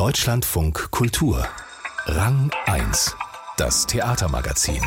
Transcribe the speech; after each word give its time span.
Deutschlandfunk 0.00 0.90
Kultur. 0.92 1.46
Rang 2.06 2.50
1. 2.64 3.14
Das 3.58 3.86
Theatermagazin. 3.86 4.80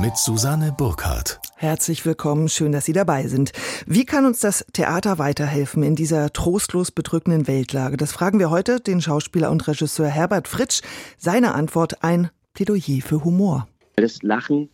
Mit 0.00 0.16
Susanne 0.16 0.74
Burkhardt. 0.76 1.38
Herzlich 1.54 2.04
willkommen, 2.04 2.48
schön, 2.48 2.72
dass 2.72 2.84
Sie 2.84 2.92
dabei 2.92 3.28
sind. 3.28 3.52
Wie 3.86 4.04
kann 4.04 4.26
uns 4.26 4.40
das 4.40 4.66
Theater 4.72 5.20
weiterhelfen 5.20 5.84
in 5.84 5.94
dieser 5.94 6.32
trostlos 6.32 6.90
bedrückenden 6.90 7.46
Weltlage? 7.46 7.96
Das 7.96 8.10
fragen 8.10 8.40
wir 8.40 8.50
heute 8.50 8.80
den 8.80 9.00
Schauspieler 9.00 9.52
und 9.52 9.68
Regisseur 9.68 10.08
Herbert 10.08 10.48
Fritsch. 10.48 10.80
Seine 11.16 11.54
Antwort 11.54 12.02
ein 12.02 12.28
Plädoyer 12.54 13.02
für 13.02 13.22
Humor. 13.22 13.68
Das 13.94 14.20
Lachen 14.24 14.68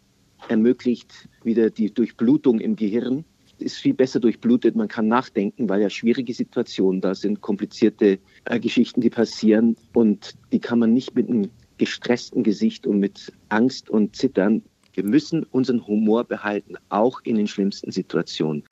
ermöglicht 0.48 1.28
wieder 1.44 1.68
die 1.68 1.92
Durchblutung 1.92 2.60
im 2.60 2.76
Gehirn 2.76 3.26
ist 3.62 3.76
viel 3.76 3.94
besser 3.94 4.20
durchblutet, 4.20 4.76
man 4.76 4.88
kann 4.88 5.08
nachdenken, 5.08 5.68
weil 5.68 5.80
ja 5.80 5.90
schwierige 5.90 6.34
Situationen 6.34 7.00
da 7.00 7.14
sind, 7.14 7.40
komplizierte 7.40 8.18
äh, 8.44 8.60
Geschichten, 8.60 9.00
die 9.00 9.10
passieren 9.10 9.76
und 9.92 10.34
die 10.52 10.60
kann 10.60 10.78
man 10.78 10.92
nicht 10.92 11.14
mit 11.14 11.28
einem 11.28 11.50
gestressten 11.78 12.42
Gesicht 12.42 12.86
und 12.86 12.98
mit 12.98 13.32
Angst 13.48 13.88
und 13.88 14.14
Zittern. 14.14 14.62
Wir 14.92 15.04
müssen 15.04 15.44
unseren 15.44 15.86
Humor 15.86 16.24
behalten, 16.24 16.74
auch 16.88 17.20
in 17.22 17.36
den 17.36 17.46
schlimmsten 17.46 17.90
Situationen. 17.90 18.64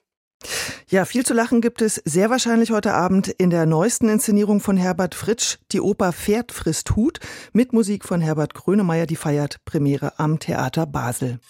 Ja, 0.90 1.04
viel 1.04 1.24
zu 1.24 1.34
lachen 1.34 1.60
gibt 1.60 1.82
es 1.82 1.96
sehr 2.06 2.30
wahrscheinlich 2.30 2.70
heute 2.70 2.94
Abend 2.94 3.28
in 3.28 3.50
der 3.50 3.66
neuesten 3.66 4.08
Inszenierung 4.08 4.60
von 4.60 4.78
Herbert 4.78 5.14
Fritsch, 5.14 5.58
die 5.70 5.80
Oper 5.80 6.12
Pferd 6.12 6.50
frisst 6.50 6.96
Hut, 6.96 7.18
mit 7.52 7.74
Musik 7.74 8.04
von 8.04 8.22
Herbert 8.22 8.54
Grönemeyer, 8.54 9.06
die 9.06 9.16
feiert 9.16 9.62
Premiere 9.66 10.18
am 10.18 10.38
Theater 10.38 10.86
Basel. 10.86 11.40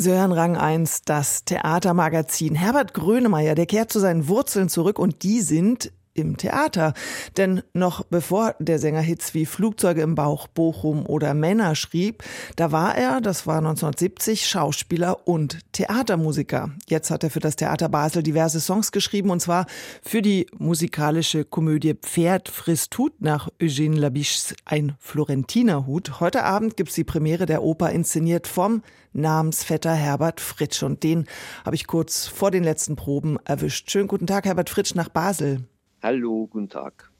Sie 0.00 0.12
hören 0.12 0.30
Rang 0.30 0.56
1, 0.56 1.02
das 1.06 1.44
Theatermagazin. 1.44 2.54
Herbert 2.54 2.94
Grönemeyer, 2.94 3.56
der 3.56 3.66
kehrt 3.66 3.90
zu 3.90 3.98
seinen 3.98 4.28
Wurzeln 4.28 4.68
zurück 4.68 4.96
und 4.96 5.24
die 5.24 5.40
sind 5.40 5.90
im 6.18 6.36
Theater. 6.36 6.94
Denn 7.36 7.62
noch 7.72 8.04
bevor 8.04 8.54
der 8.58 8.78
Sänger 8.78 9.00
Hits 9.00 9.34
wie 9.34 9.46
Flugzeuge 9.46 10.02
im 10.02 10.14
Bauch, 10.14 10.48
Bochum 10.48 11.06
oder 11.06 11.34
Männer 11.34 11.74
schrieb, 11.74 12.22
da 12.56 12.72
war 12.72 12.96
er, 12.96 13.20
das 13.20 13.46
war 13.46 13.58
1970, 13.58 14.46
Schauspieler 14.46 15.26
und 15.26 15.58
Theatermusiker. 15.72 16.70
Jetzt 16.88 17.10
hat 17.10 17.24
er 17.24 17.30
für 17.30 17.40
das 17.40 17.56
Theater 17.56 17.88
Basel 17.88 18.22
diverse 18.22 18.60
Songs 18.60 18.92
geschrieben 18.92 19.30
und 19.30 19.40
zwar 19.40 19.66
für 20.02 20.22
die 20.22 20.46
musikalische 20.58 21.44
Komödie 21.44 21.94
Pferd 21.94 22.48
frisst 22.48 22.96
Hut 22.98 23.20
nach 23.20 23.48
Eugène 23.60 23.96
Labiches 23.98 24.54
Ein 24.64 24.94
Florentiner 24.98 25.86
Hut. 25.86 26.20
Heute 26.20 26.44
Abend 26.44 26.76
gibt's 26.76 26.94
die 26.94 27.04
Premiere 27.04 27.46
der 27.46 27.62
Oper 27.62 27.90
inszeniert 27.90 28.46
vom 28.46 28.82
Namensvetter 29.12 29.92
Herbert 29.92 30.40
Fritsch 30.40 30.82
und 30.82 31.02
den 31.02 31.26
habe 31.64 31.76
ich 31.76 31.86
kurz 31.86 32.26
vor 32.26 32.50
den 32.50 32.64
letzten 32.64 32.96
Proben 32.96 33.38
erwischt. 33.44 33.90
Schönen 33.90 34.08
guten 34.08 34.26
Tag, 34.26 34.44
Herbert 34.44 34.70
Fritsch 34.70 34.94
nach 34.94 35.08
Basel. 35.08 35.64
Hallo, 36.00 36.46
guten 36.48 36.68
Tag. 36.68 37.10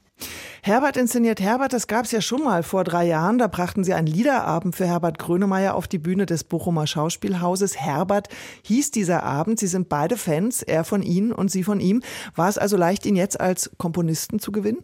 Herbert 0.61 0.95
inszeniert 0.95 1.41
Herbert, 1.41 1.73
das 1.73 1.87
gab 1.87 2.05
es 2.05 2.11
ja 2.11 2.21
schon 2.21 2.43
mal 2.43 2.63
vor 2.63 2.85
drei 2.85 3.05
Jahren. 3.07 3.37
Da 3.37 3.47
brachten 3.47 3.83
sie 3.83 3.93
einen 3.93 4.07
Liederabend 4.07 4.75
für 4.75 4.85
Herbert 4.85 5.19
Grönemeyer 5.19 5.75
auf 5.75 5.87
die 5.87 5.97
Bühne 5.97 6.25
des 6.25 6.45
Bochumer 6.45 6.87
Schauspielhauses. 6.87 7.77
Herbert 7.77 8.29
hieß 8.63 8.91
dieser 8.91 9.23
Abend. 9.23 9.59
Sie 9.59 9.67
sind 9.67 9.89
beide 9.89 10.15
Fans, 10.15 10.61
er 10.61 10.85
von 10.85 11.01
Ihnen 11.01 11.33
und 11.33 11.51
Sie 11.51 11.63
von 11.63 11.81
ihm. 11.81 12.01
War 12.35 12.47
es 12.47 12.57
also 12.57 12.77
leicht, 12.77 13.05
ihn 13.05 13.17
jetzt 13.17 13.39
als 13.39 13.71
Komponisten 13.77 14.39
zu 14.39 14.53
gewinnen? 14.53 14.83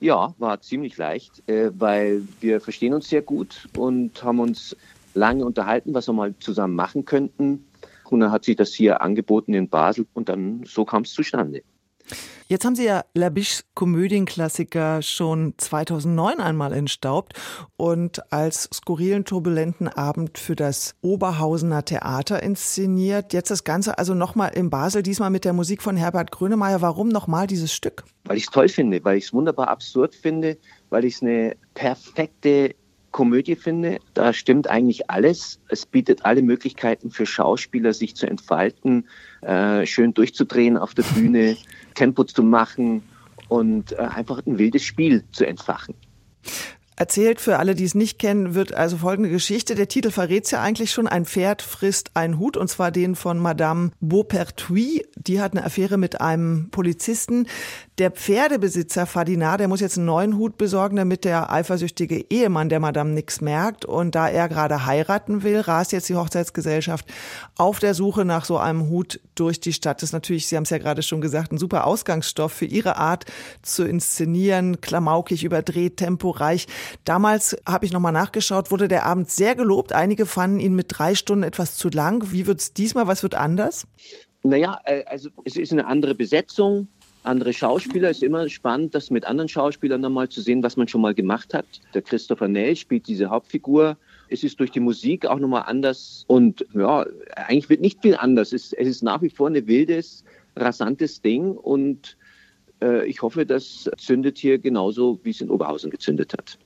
Ja, 0.00 0.34
war 0.38 0.60
ziemlich 0.60 0.96
leicht, 0.96 1.48
äh, 1.48 1.70
weil 1.78 2.22
wir 2.40 2.60
verstehen 2.60 2.94
uns 2.94 3.08
sehr 3.08 3.22
gut 3.22 3.68
und 3.76 4.22
haben 4.22 4.40
uns 4.40 4.76
lange 5.14 5.44
unterhalten, 5.44 5.94
was 5.94 6.08
wir 6.08 6.12
mal 6.12 6.34
zusammen 6.40 6.74
machen 6.74 7.04
könnten. 7.04 7.64
Und 8.10 8.20
dann 8.20 8.32
hat 8.32 8.44
sich 8.44 8.56
das 8.56 8.72
hier 8.72 9.00
angeboten 9.00 9.54
in 9.54 9.68
Basel 9.68 10.06
und 10.14 10.28
dann 10.28 10.62
so 10.64 10.84
kam 10.84 11.02
es 11.02 11.12
zustande. 11.12 11.62
Jetzt 12.46 12.64
haben 12.64 12.74
Sie 12.74 12.86
ja 12.86 13.04
Labiches 13.12 13.64
Komödienklassiker 13.74 15.02
schon 15.02 15.52
2009 15.58 16.40
einmal 16.40 16.72
entstaubt 16.72 17.34
und 17.76 18.32
als 18.32 18.70
skurrilen, 18.72 19.26
turbulenten 19.26 19.86
Abend 19.86 20.38
für 20.38 20.56
das 20.56 20.94
Oberhausener 21.02 21.84
Theater 21.84 22.42
inszeniert. 22.42 23.34
Jetzt 23.34 23.50
das 23.50 23.64
Ganze 23.64 23.98
also 23.98 24.14
nochmal 24.14 24.52
in 24.54 24.70
Basel, 24.70 25.02
diesmal 25.02 25.28
mit 25.28 25.44
der 25.44 25.52
Musik 25.52 25.82
von 25.82 25.96
Herbert 25.96 26.30
Grönemeyer. 26.30 26.80
Warum 26.80 27.08
nochmal 27.08 27.46
dieses 27.46 27.72
Stück? 27.72 28.04
Weil 28.24 28.38
ich 28.38 28.44
es 28.44 28.50
toll 28.50 28.70
finde, 28.70 29.04
weil 29.04 29.18
ich 29.18 29.24
es 29.24 29.32
wunderbar 29.34 29.68
absurd 29.68 30.14
finde, 30.14 30.56
weil 30.88 31.04
ich 31.04 31.16
es 31.16 31.22
eine 31.22 31.54
perfekte 31.74 32.74
Komödie 33.10 33.56
finde. 33.56 33.98
Da 34.14 34.32
stimmt 34.32 34.68
eigentlich 34.68 35.10
alles. 35.10 35.60
Es 35.68 35.86
bietet 35.86 36.24
alle 36.24 36.42
Möglichkeiten 36.42 37.10
für 37.10 37.26
Schauspieler, 37.26 37.92
sich 37.92 38.14
zu 38.14 38.26
entfalten, 38.26 39.08
äh, 39.40 39.86
schön 39.86 40.14
durchzudrehen 40.14 40.76
auf 40.76 40.94
der 40.94 41.02
Bühne. 41.02 41.56
Tempo 41.98 42.22
zu 42.22 42.44
machen 42.44 43.02
und 43.48 43.92
äh, 43.92 43.96
einfach 43.96 44.40
ein 44.46 44.58
wildes 44.58 44.84
Spiel 44.84 45.24
zu 45.32 45.44
entfachen. 45.44 45.94
Erzählt 46.94 47.40
für 47.40 47.58
alle, 47.58 47.74
die 47.74 47.84
es 47.84 47.94
nicht 47.94 48.18
kennen, 48.18 48.54
wird 48.54 48.74
also 48.74 48.98
folgende 48.98 49.30
Geschichte. 49.30 49.74
Der 49.74 49.88
Titel 49.88 50.10
verrät 50.10 50.50
ja 50.50 50.62
eigentlich 50.62 50.90
schon. 50.90 51.06
Ein 51.06 51.26
Pferd 51.26 51.62
frisst 51.62 52.16
einen 52.16 52.38
Hut, 52.38 52.56
und 52.56 52.68
zwar 52.68 52.90
den 52.90 53.14
von 53.14 53.38
Madame 53.38 53.90
Beaupertuis. 54.00 55.02
Die 55.16 55.40
hat 55.40 55.52
eine 55.52 55.64
Affäre 55.64 55.96
mit 55.96 56.20
einem 56.20 56.70
Polizisten. 56.70 57.46
Der 57.98 58.12
Pferdebesitzer 58.12 59.06
Fadinar, 59.06 59.58
der 59.58 59.66
muss 59.66 59.80
jetzt 59.80 59.96
einen 59.96 60.06
neuen 60.06 60.36
Hut 60.36 60.56
besorgen, 60.56 60.94
damit 60.94 61.24
der 61.24 61.50
eifersüchtige 61.50 62.26
Ehemann 62.30 62.68
der 62.68 62.78
Madame 62.78 63.10
nichts 63.10 63.40
merkt. 63.40 63.84
Und 63.84 64.14
da 64.14 64.28
er 64.28 64.48
gerade 64.48 64.86
heiraten 64.86 65.42
will, 65.42 65.58
rast 65.58 65.90
jetzt 65.90 66.08
die 66.08 66.14
Hochzeitsgesellschaft 66.14 67.06
auf 67.56 67.80
der 67.80 67.94
Suche 67.94 68.24
nach 68.24 68.44
so 68.44 68.56
einem 68.56 68.88
Hut 68.88 69.18
durch 69.34 69.58
die 69.58 69.72
Stadt. 69.72 70.00
Das 70.00 70.10
ist 70.10 70.12
natürlich, 70.12 70.46
Sie 70.46 70.54
haben 70.54 70.62
es 70.62 70.70
ja 70.70 70.78
gerade 70.78 71.02
schon 71.02 71.20
gesagt, 71.20 71.50
ein 71.50 71.58
super 71.58 71.88
Ausgangsstoff 71.88 72.52
für 72.52 72.66
Ihre 72.66 72.98
Art 72.98 73.24
zu 73.62 73.84
inszenieren. 73.84 74.80
Klamaukig, 74.80 75.42
überdreht, 75.42 75.96
temporeich. 75.96 76.68
Damals 77.04 77.56
habe 77.66 77.84
ich 77.84 77.92
nochmal 77.92 78.12
nachgeschaut, 78.12 78.70
wurde 78.70 78.86
der 78.86 79.06
Abend 79.06 79.28
sehr 79.28 79.56
gelobt. 79.56 79.92
Einige 79.92 80.24
fanden 80.24 80.60
ihn 80.60 80.76
mit 80.76 80.86
drei 80.90 81.16
Stunden 81.16 81.42
etwas 81.42 81.74
zu 81.74 81.88
lang. 81.88 82.30
Wie 82.30 82.46
wird 82.46 82.60
es 82.60 82.72
diesmal? 82.72 83.08
Was 83.08 83.24
wird 83.24 83.34
anders? 83.34 83.88
Naja, 84.44 84.78
äh, 84.84 85.02
also 85.06 85.30
es 85.44 85.56
ist 85.56 85.72
eine 85.72 85.88
andere 85.88 86.14
Besetzung 86.14 86.86
andere 87.22 87.52
Schauspieler. 87.52 88.10
Ist 88.10 88.22
immer 88.22 88.48
spannend, 88.48 88.94
das 88.94 89.10
mit 89.10 89.24
anderen 89.24 89.48
Schauspielern 89.48 90.00
nochmal 90.00 90.28
zu 90.28 90.40
sehen, 90.40 90.62
was 90.62 90.76
man 90.76 90.88
schon 90.88 91.00
mal 91.00 91.14
gemacht 91.14 91.54
hat. 91.54 91.66
Der 91.94 92.02
Christopher 92.02 92.48
Nell 92.48 92.76
spielt 92.76 93.06
diese 93.08 93.30
Hauptfigur. 93.30 93.96
Es 94.28 94.44
ist 94.44 94.60
durch 94.60 94.70
die 94.70 94.80
Musik 94.80 95.26
auch 95.26 95.38
nochmal 95.38 95.64
anders 95.66 96.24
und 96.26 96.66
ja, 96.74 97.06
eigentlich 97.34 97.70
wird 97.70 97.80
nicht 97.80 98.02
viel 98.02 98.16
anders. 98.16 98.52
Es, 98.52 98.72
es 98.72 98.88
ist 98.88 99.02
nach 99.02 99.22
wie 99.22 99.30
vor 99.30 99.48
ein 99.48 99.66
wildes, 99.66 100.24
rasantes 100.56 101.22
Ding 101.22 101.52
und 101.52 102.16
äh, 102.82 103.06
ich 103.06 103.22
hoffe, 103.22 103.46
das 103.46 103.90
zündet 103.96 104.38
hier 104.38 104.58
genauso, 104.58 105.18
wie 105.22 105.30
es 105.30 105.40
in 105.40 105.50
Oberhausen 105.50 105.90
gezündet 105.90 106.32
hat. 106.34 106.58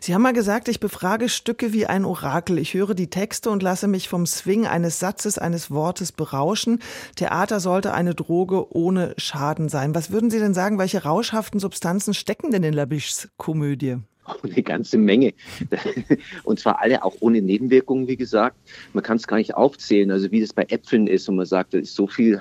Sie 0.00 0.14
haben 0.14 0.22
mal 0.22 0.32
gesagt, 0.32 0.68
ich 0.68 0.80
befrage 0.80 1.28
Stücke 1.28 1.72
wie 1.72 1.86
ein 1.86 2.04
Orakel. 2.04 2.58
Ich 2.58 2.74
höre 2.74 2.94
die 2.94 3.10
Texte 3.10 3.50
und 3.50 3.62
lasse 3.62 3.88
mich 3.88 4.08
vom 4.08 4.26
Swing 4.26 4.66
eines 4.66 5.00
Satzes, 5.00 5.38
eines 5.38 5.70
Wortes 5.70 6.12
berauschen. 6.12 6.80
Theater 7.16 7.60
sollte 7.60 7.92
eine 7.92 8.14
Droge 8.14 8.74
ohne 8.74 9.14
Schaden 9.16 9.68
sein. 9.68 9.94
Was 9.94 10.10
würden 10.10 10.30
Sie 10.30 10.38
denn 10.38 10.54
sagen, 10.54 10.78
welche 10.78 11.02
rauschhaften 11.02 11.60
Substanzen 11.60 12.14
stecken 12.14 12.50
denn 12.50 12.62
in 12.62 12.74
Labichs 12.74 13.28
Komödie? 13.36 13.98
eine 14.42 14.62
ganze 14.62 14.98
Menge. 14.98 15.34
Und 16.44 16.58
zwar 16.58 16.80
alle 16.80 17.02
auch 17.04 17.16
ohne 17.20 17.42
Nebenwirkungen, 17.42 18.08
wie 18.08 18.16
gesagt. 18.16 18.56
Man 18.92 19.02
kann 19.02 19.16
es 19.16 19.26
gar 19.26 19.36
nicht 19.36 19.54
aufzählen, 19.54 20.10
also 20.10 20.30
wie 20.30 20.40
das 20.40 20.52
bei 20.52 20.64
Äpfeln 20.68 21.06
ist 21.06 21.28
und 21.28 21.36
man 21.36 21.46
sagt, 21.46 21.74
da 21.74 21.78
ist 21.78 21.94
so 21.94 22.06
viel 22.06 22.40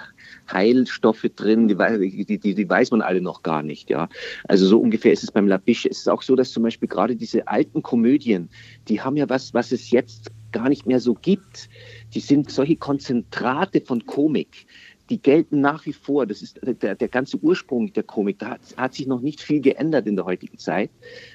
Heilstoffe 0.51 1.25
drin, 1.35 1.67
die, 1.67 2.37
die, 2.37 2.53
die, 2.55 2.69
weiß 2.69 2.91
man 2.91 3.01
alle 3.01 3.21
noch 3.21 3.43
gar 3.43 3.63
nicht. 3.63 3.89
Ja, 3.89 4.09
Also 4.47 4.67
so 4.67 4.79
ungefähr 4.79 5.13
ist 5.13 5.23
es 5.23 5.31
beim 5.31 5.47
Labiche. 5.47 5.89
Es 5.89 5.99
ist 5.99 6.09
auch 6.09 6.21
so, 6.21 6.35
dass 6.35 6.51
zum 6.51 6.63
Beispiel 6.63 6.87
gerade 6.87 7.15
diese 7.15 7.47
alten 7.47 7.81
Komödien, 7.81 8.49
die 8.87 9.01
haben 9.01 9.17
ja 9.17 9.29
was, 9.29 9.53
was 9.53 9.71
es 9.71 9.91
jetzt 9.91 10.31
gar 10.51 10.69
nicht 10.69 10.85
mehr 10.85 10.99
so 10.99 11.13
gibt. 11.13 11.69
Die 12.13 12.19
sind 12.19 12.49
solche 12.49 12.77
Konzentrate 12.77 13.81
von 13.81 14.05
Komik 14.05 14.67
die 15.09 15.21
gelten 15.21 15.61
nach 15.61 15.85
wie 15.85 15.93
vor. 15.93 16.25
Das 16.25 16.41
ist 16.41 16.59
der, 16.63 16.95
der 16.95 17.07
ganze 17.07 17.37
Ursprung 17.37 17.93
der 17.93 18.03
Komik. 18.03 18.39
Da 18.39 18.51
hat, 18.51 18.61
hat, 18.77 18.93
sich 18.93 19.07
noch 19.07 19.21
nicht 19.21 19.41
viel 19.41 19.61
geändert 19.61 20.07
in 20.07 20.15
der 20.15 20.25
heutigen 20.25 20.57
Zeit, 20.57 20.89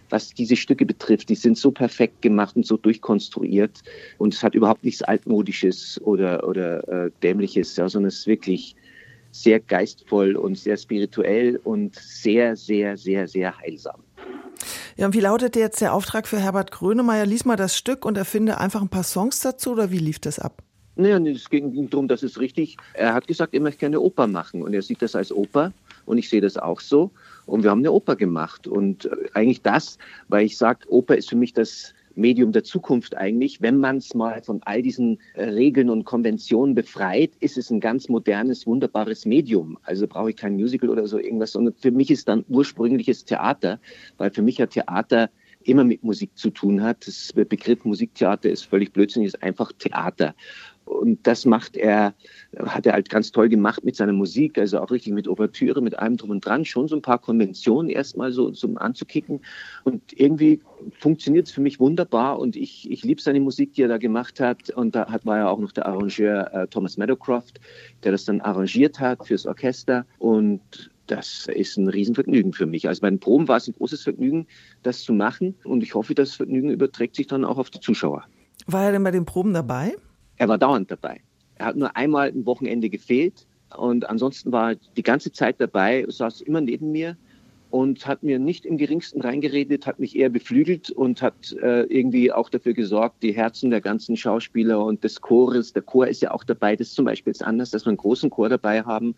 was 0.09 0.35
diese 0.35 0.57
Stücke 0.57 0.87
betrifft. 0.87 1.29
Die 1.29 1.35
sind 1.35 1.57
so 1.57 1.71
perfekt 1.71 2.23
gemacht 2.23 2.57
und 2.57 2.67
so 2.67 2.77
durchkonstruiert 2.77 3.83
und 4.19 4.35
es 4.35 4.43
hat 4.43 4.55
überhaupt 4.55 4.85
nichts 4.85 5.03
altmodisches 5.03 6.01
oder 6.03 6.47
oder 6.47 7.07
äh, 7.07 7.11
dämliches, 7.23 7.77
ja, 7.77 7.89
sondern 7.89 8.09
es 8.09 8.21
ist 8.21 8.27
wirklich 8.27 8.75
sehr 9.33 9.61
geistvoll 9.61 10.35
und 10.37 10.59
sehr 10.59 10.77
spirituell 10.77 11.61
und 11.63 11.95
sehr 11.95 12.57
sehr 12.57 12.97
sehr 12.97 13.29
sehr 13.29 13.57
heilsam. 13.59 14.03
Ja, 14.97 15.07
und 15.07 15.15
wie 15.15 15.21
lautet 15.21 15.57
jetzt 15.57 15.81
der 15.81 15.95
Auftrag 15.95 16.27
für 16.27 16.39
Herbert 16.39 16.73
Grönemeyer? 16.73 17.25
Lies 17.25 17.45
mal 17.45 17.57
das 17.57 17.77
Stück 17.77 18.05
und 18.05 18.19
erfinde 18.19 18.59
einfach 18.59 18.83
ein 18.83 18.89
paar 18.89 19.05
Songs 19.05 19.41
dazu 19.41 19.73
oder 19.73 19.91
wie 19.91 19.99
lief 19.99 20.19
das 20.19 20.39
ab? 20.39 20.63
Naja, 20.97 21.19
es 21.19 21.49
ging 21.49 21.89
darum, 21.89 22.09
dass 22.09 22.23
es 22.23 22.39
richtig, 22.41 22.77
er 22.95 23.15
hat 23.15 23.27
gesagt, 23.27 23.55
er 23.55 23.61
möchte 23.61 23.81
gerne 23.81 24.01
Oper 24.01 24.27
machen 24.27 24.63
und 24.63 24.75
er 24.75 24.83
sieht 24.83 25.01
das 25.03 25.15
als 25.15 25.33
Oper 25.33 25.73
und 26.05 26.19
ich 26.19 26.29
sehe 26.29 26.41
das 26.41 26.57
auch 26.57 26.81
so 26.81 27.11
und 27.47 27.63
wir 27.63 27.71
haben 27.71 27.79
eine 27.79 27.93
Oper 27.93 28.17
gemacht 28.17 28.67
und 28.67 29.07
äh, 29.07 29.11
eigentlich 29.35 29.63
das, 29.63 29.99
weil 30.29 30.47
ich 30.47 30.57
sage, 30.57 30.89
Oper 30.89 31.17
ist 31.17 31.31
für 31.31 31.37
mich 31.37 31.53
das 31.53 31.95
Medium 32.17 32.53
der 32.53 32.65
Zukunft 32.65 33.17
eigentlich. 33.17 33.63
Wenn 33.63 33.79
man 33.79 33.99
es 33.99 34.15
mal 34.15 34.43
von 34.43 34.61
all 34.65 34.83
diesen 34.83 35.19
äh, 35.35 35.45
Regeln 35.45 35.91
und 35.91 36.05
Konventionen 36.05 36.75
befreit, 36.75 37.31
ist 37.41 37.57
es 37.57 37.71
ein 37.71 37.81
ganz 37.81 38.09
modernes, 38.09 38.67
wunderbares 38.67 39.25
Medium. 39.27 39.79
Also 39.85 40.07
brauche 40.07 40.31
ich 40.31 40.37
kein 40.37 40.55
Musical 40.55 40.91
oder 40.91 41.07
so 41.07 41.19
irgendwas, 41.19 41.53
sondern 41.53 41.75
für 41.75 41.93
mich 41.93 42.11
ist 42.11 42.29
dann 42.29 42.45
ursprüngliches 42.49 43.25
Theater, 43.25 43.81
weil 44.19 44.31
für 44.31 44.43
mich 44.43 44.59
ja 44.59 44.67
Theater 44.67 45.31
immer 45.65 45.85
mit 45.85 46.03
Musik 46.03 46.31
zu 46.37 46.51
tun 46.51 46.83
hat. 46.83 47.07
Das 47.07 47.33
Begriff 47.33 47.85
Musiktheater 47.85 48.51
ist 48.51 48.65
völlig 48.65 48.93
blödsinnig, 48.93 49.29
ist 49.29 49.43
einfach 49.43 49.73
Theater. 49.79 50.35
Und 50.91 51.25
das 51.27 51.47
macht 51.47 51.77
er, 51.77 52.15
hat 52.67 52.85
er 52.85 52.95
halt 52.95 53.09
ganz 53.09 53.31
toll 53.31 53.49
gemacht 53.49 53.85
mit 53.85 53.95
seiner 53.95 54.13
Musik, 54.13 54.59
also 54.59 54.81
auch 54.81 54.91
richtig 54.91 55.13
mit 55.13 55.29
Ouvertüre, 55.29 55.81
mit 55.81 55.97
allem 55.97 56.17
drum 56.17 56.31
und 56.31 56.45
dran, 56.45 56.65
schon 56.65 56.89
so 56.89 56.97
ein 56.97 57.03
paar 57.03 57.21
Konventionen 57.21 57.89
erstmal 57.89 58.33
so 58.33 58.51
zum 58.51 58.77
anzukicken. 58.77 59.41
Und 59.85 60.03
irgendwie 60.13 60.61
funktioniert 60.99 61.47
es 61.47 61.53
für 61.53 61.61
mich 61.61 61.79
wunderbar 61.79 62.41
und 62.41 62.57
ich, 62.57 62.91
ich 62.91 63.05
liebe 63.05 63.23
seine 63.23 63.39
Musik, 63.39 63.75
die 63.75 63.83
er 63.83 63.89
da 63.89 63.99
gemacht 63.99 64.41
hat. 64.41 64.71
Und 64.71 64.97
da 64.97 65.09
hat, 65.09 65.25
war 65.25 65.39
ja 65.39 65.49
auch 65.49 65.61
noch 65.61 65.71
der 65.71 65.87
Arrangeur 65.87 66.53
äh, 66.53 66.67
Thomas 66.67 66.97
Meadowcroft, 66.97 67.61
der 68.03 68.11
das 68.11 68.25
dann 68.25 68.41
arrangiert 68.41 68.99
hat 68.99 69.27
fürs 69.27 69.47
Orchester. 69.47 70.05
Und 70.19 70.91
das 71.07 71.47
ist 71.55 71.77
ein 71.77 71.89
Riesenvergnügen 71.89 72.53
für 72.53 72.67
mich. 72.67 72.89
Also 72.89 73.03
bei 73.03 73.11
den 73.11 73.21
Proben 73.21 73.47
war 73.47 73.59
es 73.59 73.69
ein 73.69 73.75
großes 73.75 74.03
Vergnügen, 74.03 74.49
das 74.83 75.03
zu 75.03 75.13
machen. 75.13 75.55
Und 75.63 75.85
ich 75.85 75.95
hoffe, 75.95 76.17
das 76.17 76.35
Vergnügen 76.35 76.71
überträgt 76.71 77.15
sich 77.15 77.29
dann 77.29 77.45
auch 77.45 77.59
auf 77.59 77.71
die 77.71 77.81
Zuschauer. 77.81 78.25
War 78.67 78.85
er 78.85 78.93
denn 78.93 79.05
bei 79.05 79.13
den 79.13 79.25
Proben 79.25 79.55
dabei? 79.55 79.95
Er 80.41 80.49
war 80.49 80.57
dauernd 80.57 80.91
dabei. 80.91 81.21
Er 81.57 81.67
hat 81.67 81.77
nur 81.77 81.95
einmal 81.99 82.29
ein 82.29 82.47
Wochenende 82.47 82.89
gefehlt 82.89 83.47
und 83.77 84.09
ansonsten 84.09 84.51
war 84.53 84.71
er 84.71 84.79
die 84.97 85.03
ganze 85.03 85.31
Zeit 85.33 85.61
dabei, 85.61 86.07
saß 86.09 86.41
immer 86.41 86.63
neben 86.63 86.93
mir 86.93 87.19
und 87.69 88.07
hat 88.07 88.23
mir 88.23 88.39
nicht 88.39 88.65
im 88.65 88.79
geringsten 88.79 89.21
reingeredet, 89.21 89.87
hat 89.87 89.99
mich 89.99 90.17
eher 90.17 90.31
beflügelt 90.31 90.93
und 90.93 91.21
hat 91.21 91.53
äh, 91.63 91.83
irgendwie 91.83 92.33
auch 92.33 92.49
dafür 92.49 92.73
gesorgt, 92.73 93.23
die 93.23 93.33
Herzen 93.33 93.69
der 93.69 93.83
ganzen 93.83 94.17
Schauspieler 94.17 94.83
und 94.83 95.05
des 95.05 95.21
Chores, 95.21 95.75
der 95.75 95.83
Chor 95.83 96.09
ist 96.09 96.23
ja 96.23 96.31
auch 96.31 96.43
dabei, 96.43 96.75
das 96.75 96.89
ist 96.89 96.97
zum 96.97 97.05
Beispiel 97.05 97.33
jetzt 97.33 97.45
anders, 97.45 97.73
dass 97.73 97.85
wir 97.85 97.91
einen 97.91 97.99
großen 97.99 98.31
Chor 98.31 98.49
dabei 98.49 98.83
haben, 98.83 99.15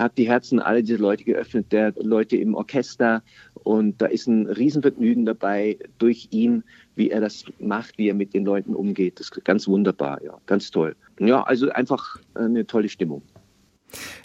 hat 0.00 0.16
die 0.18 0.28
Herzen 0.28 0.60
aller 0.60 0.82
dieser 0.82 0.98
Leute 0.98 1.24
geöffnet, 1.24 1.70
der 1.70 1.92
Leute 1.96 2.36
im 2.36 2.54
Orchester 2.54 3.22
und 3.54 4.00
da 4.00 4.06
ist 4.06 4.26
ein 4.26 4.46
Riesenvergnügen 4.46 5.26
dabei 5.26 5.78
durch 5.98 6.28
ihn, 6.30 6.64
wie 6.96 7.10
er 7.10 7.20
das 7.20 7.44
macht, 7.58 7.98
wie 7.98 8.08
er 8.08 8.14
mit 8.14 8.32
den 8.34 8.44
Leuten 8.44 8.74
umgeht. 8.74 9.20
Das 9.20 9.28
ist 9.30 9.44
ganz 9.44 9.68
wunderbar, 9.68 10.22
ja, 10.22 10.38
ganz 10.46 10.70
toll. 10.70 10.96
Ja, 11.18 11.42
also 11.42 11.70
einfach 11.70 12.16
eine 12.34 12.66
tolle 12.66 12.88
Stimmung. 12.88 13.22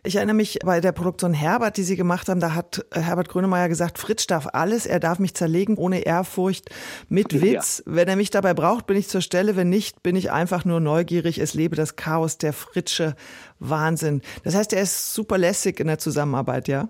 Ich 0.04 0.16
erinnere 0.16 0.36
mich 0.36 0.60
bei 0.64 0.82
der 0.82 0.92
Produktion 0.92 1.34
Herbert, 1.34 1.78
die 1.78 1.84
Sie 1.84 1.96
gemacht 1.96 2.30
haben, 2.30 2.40
da 2.40 2.54
hat 2.54 2.86
Herbert 2.92 3.30
Grönemeyer 3.30 3.70
gesagt, 3.70 3.98
Fritsch 3.98 4.28
darf 4.28 4.48
alles, 4.54 4.86
er 4.86 5.00
darf 5.00 5.20
mich 5.20 5.34
zerlegen 5.34 5.78
ohne 5.78 6.00
Ehrfurcht, 6.00 6.70
mit 7.10 7.42
Witz. 7.42 7.84
Ja. 7.86 7.96
Wenn 7.96 8.08
er 8.08 8.16
mich 8.16 8.30
dabei 8.30 8.54
braucht, 8.54 8.86
bin 8.88 8.98
ich 8.98 9.08
zur 9.08 9.22
Stelle, 9.22 9.56
wenn 9.56 9.70
nicht, 9.70 10.04
bin 10.04 10.16
ich 10.16 10.32
einfach 10.32 10.66
nur 10.66 10.80
neugierig. 10.80 11.40
Es 11.40 11.54
lebe 11.54 11.76
das 11.76 11.96
Chaos, 11.96 12.38
der 12.38 12.54
Fritsche 12.54 13.16
Wahnsinn. 13.60 14.22
Das 14.44 14.56
heißt, 14.56 14.74
er 14.74 14.82
ist 14.82 15.14
super 15.14 15.38
lässig 15.38 15.80
in 15.80 15.88
der 15.88 15.98
Zusammenarbeit, 15.98 16.68
ja? 16.68 16.90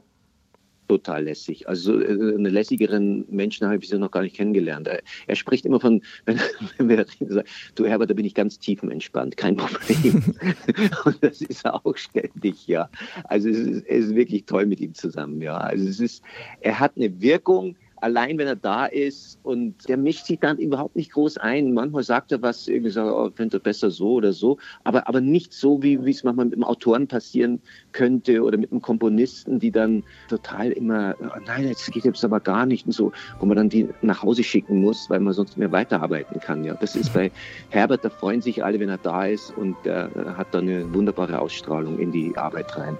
Total 0.87 1.23
lässig. 1.25 1.67
Also 1.67 1.99
äh, 1.99 2.35
eine 2.35 2.49
lässigeren 2.49 3.25
Menschen 3.29 3.67
habe 3.67 3.77
ich 3.77 3.89
so 3.89 3.97
noch 3.97 4.11
gar 4.11 4.21
nicht 4.21 4.35
kennengelernt. 4.35 4.87
Er, 4.87 5.01
er 5.27 5.35
spricht 5.35 5.65
immer 5.65 5.79
von, 5.79 6.01
wenn, 6.25 6.39
wenn 6.77 6.89
wir 6.89 6.99
reden, 6.99 7.33
sagt, 7.33 7.49
du 7.75 7.85
Herbert, 7.85 8.09
da 8.09 8.13
bin 8.13 8.25
ich 8.25 8.33
ganz 8.33 8.59
tiefenentspannt, 8.59 9.37
kein 9.37 9.55
Problem. 9.55 10.23
Und 11.05 11.17
das 11.21 11.41
ist 11.41 11.65
er 11.65 11.85
auch 11.85 11.97
ständig, 11.97 12.67
ja. 12.67 12.89
Also 13.25 13.49
es 13.49 13.57
ist, 13.57 13.85
es 13.87 14.05
ist 14.05 14.15
wirklich 14.15 14.45
toll 14.45 14.65
mit 14.65 14.79
ihm 14.79 14.93
zusammen, 14.93 15.41
ja. 15.41 15.57
Also 15.57 15.87
es 15.87 15.99
ist, 15.99 16.23
er 16.61 16.79
hat 16.79 16.93
eine 16.95 17.21
Wirkung, 17.21 17.75
allein 18.01 18.38
wenn 18.38 18.47
er 18.47 18.56
da 18.56 18.86
ist 18.86 19.39
und 19.44 19.88
der 19.88 19.97
mischt 19.97 20.25
sich 20.25 20.39
dann 20.39 20.57
überhaupt 20.57 20.95
nicht 20.95 21.12
groß 21.12 21.38
ein. 21.38 21.74
Manchmal 21.74 22.03
sagt 22.03 22.31
er 22.31 22.42
was, 22.42 22.68
irgendwie 22.68 22.92
sagt, 22.92 23.09
oh, 23.09 23.30
könnte 23.30 23.59
besser 23.59 23.92
so 23.92 24.13
oder 24.13 24.33
so, 24.33 24.57
aber, 24.83 25.07
aber 25.07 25.21
nicht 25.21 25.53
so, 25.53 25.81
wie, 25.81 25.95
es 26.09 26.24
manchmal 26.24 26.45
mit 26.45 26.56
dem 26.56 26.63
Autoren 26.63 27.07
passieren 27.07 27.62
könnte 27.92 28.44
oder 28.44 28.57
mit 28.57 28.71
einem 28.71 28.81
Komponisten, 28.81 29.59
die 29.59 29.71
dann 29.71 30.03
total 30.30 30.71
immer, 30.71 31.15
oh 31.21 31.39
nein, 31.45 31.69
das 31.69 31.89
geht 31.92 32.06
jetzt 32.06 32.24
aber 32.24 32.39
gar 32.39 32.65
nicht 32.65 32.86
und 32.86 32.92
so, 32.92 33.12
wo 33.39 33.45
man 33.45 33.57
dann 33.57 33.69
die 33.69 33.88
nach 34.01 34.24
Hause 34.24 34.44
schicken 34.44 34.81
muss, 34.81 35.09
weil 35.09 35.19
man 35.19 35.33
sonst 35.33 35.57
mehr 35.57 35.71
weiterarbeiten 35.71 36.39
kann. 36.39 36.63
Ja, 36.63 36.74
das 36.75 36.95
ist 36.95 37.13
bei 37.13 37.31
Herbert, 37.69 38.03
da 38.03 38.09
freuen 38.09 38.41
sich 38.41 38.63
alle, 38.63 38.80
wenn 38.80 38.89
er 38.89 38.98
da 38.98 39.25
ist 39.25 39.56
und 39.57 39.75
er 39.86 40.09
hat 40.38 40.48
da 40.51 40.59
eine 40.59 40.94
wunderbare 40.94 41.39
Ausstrahlung 41.39 42.00
in 42.00 42.12
die 42.12 42.36
Arbeit 42.38 42.77
rein. 42.77 42.98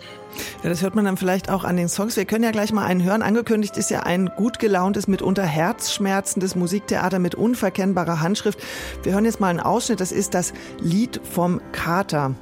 Ja, 0.64 0.70
das 0.70 0.82
hört 0.82 0.96
man 0.96 1.06
dann 1.06 1.18
vielleicht 1.18 1.50
auch 1.50 1.64
an 1.64 1.78
den 1.78 1.90
Songs. 1.90 2.18
Wir 2.18 2.26
können 2.26 2.44
ja 2.44 2.52
gleich 2.52 2.74
mal 2.74 2.86
einen 2.86 3.04
hören. 3.04 3.22
Angekündigt 3.22 3.78
ist 3.78 3.90
ja 3.90 4.04
ein 4.04 4.30
gut 4.36 4.60
gelauntes, 4.86 5.08
mitunter 5.08 5.44
herzschmerzendes 5.44 6.56
Musiktheater 6.56 7.18
mit 7.18 7.34
unverkennbarer 7.34 8.22
Handschrift. 8.22 8.60
Wir 9.02 9.14
hören 9.14 9.26
jetzt 9.26 9.40
mal 9.40 9.48
einen 9.48 9.60
Ausschnitt. 9.60 10.00
Das 10.00 10.12
ist 10.12 10.36
das 10.36 10.54
Lied 10.80 11.20
vom 11.24 11.60
Kater. 11.72 12.36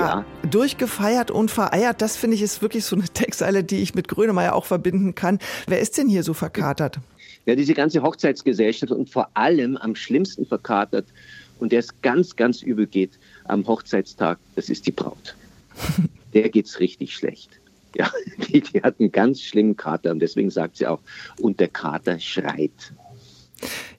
Ja, 0.00 0.24
durchgefeiert 0.50 1.30
und 1.30 1.50
vereiert, 1.50 2.02
das 2.02 2.16
finde 2.16 2.36
ich 2.36 2.42
ist 2.42 2.62
wirklich 2.62 2.84
so 2.84 2.96
eine 2.96 3.04
Textzeile, 3.14 3.64
die 3.64 3.82
ich 3.82 3.94
mit 3.94 4.08
Grönemeyer 4.08 4.54
auch 4.54 4.66
verbinden 4.66 5.14
kann. 5.14 5.38
Wer 5.66 5.80
ist 5.80 5.98
denn 5.98 6.08
hier 6.08 6.22
so 6.22 6.34
verkatert? 6.34 6.98
Ja, 7.46 7.54
diese 7.54 7.74
ganze 7.74 8.02
Hochzeitsgesellschaft 8.02 8.92
und 8.92 9.10
vor 9.10 9.28
allem 9.34 9.76
am 9.76 9.94
schlimmsten 9.94 10.46
verkatert 10.46 11.06
und 11.58 11.72
der 11.72 11.80
es 11.80 11.88
ganz, 12.02 12.36
ganz 12.36 12.62
übel 12.62 12.86
geht 12.86 13.18
am 13.44 13.66
Hochzeitstag, 13.66 14.38
das 14.56 14.68
ist 14.68 14.86
die 14.86 14.92
Braut. 14.92 15.34
Der 16.34 16.48
geht's 16.48 16.80
richtig 16.80 17.14
schlecht. 17.14 17.48
Ja, 17.94 18.10
die, 18.48 18.60
die 18.60 18.82
hat 18.82 18.96
einen 18.98 19.12
ganz 19.12 19.40
schlimmen 19.40 19.76
Kater 19.76 20.10
und 20.10 20.18
deswegen 20.18 20.50
sagt 20.50 20.78
sie 20.78 20.86
auch, 20.86 20.98
und 21.40 21.60
der 21.60 21.68
Kater 21.68 22.18
schreit. 22.18 22.92